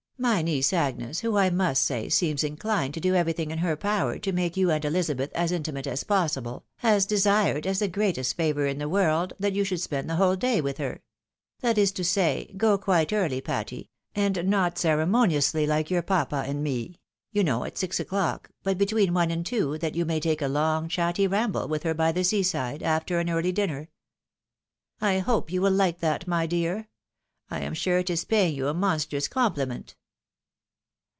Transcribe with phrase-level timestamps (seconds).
[0.23, 4.19] My niece Agnes, who, I must say, seems inchned to do everything in her power
[4.19, 8.67] to make you and Ehzabeth as intimate as possible, has desired, as the greatest favour
[8.67, 11.01] in the world, that you would spend the whole day "o ith her;
[11.61, 16.63] that is to say, go quite early, Patty, and not ceremoniously like your papa and
[16.63, 16.99] me,
[17.31, 20.47] you know, at six o'clock, but between one and two, that you may take a
[20.47, 23.89] long chatty ramble with her by the sea side, after an early dinner.
[25.01, 26.89] I hope you will like that, my dear?
[27.49, 29.95] I am sure it is paying you a monstrous oompUment."